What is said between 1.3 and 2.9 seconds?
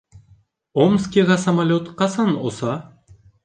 самолет ҡасан оса?